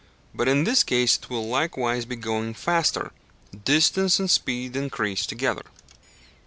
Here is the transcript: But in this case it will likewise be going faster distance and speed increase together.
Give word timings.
But 0.33 0.47
in 0.47 0.63
this 0.63 0.81
case 0.81 1.15
it 1.17 1.29
will 1.29 1.47
likewise 1.47 2.05
be 2.05 2.15
going 2.15 2.55
faster 2.55 3.11
distance 3.65 4.19
and 4.19 4.31
speed 4.31 4.75
increase 4.75 5.27
together. 5.27 5.65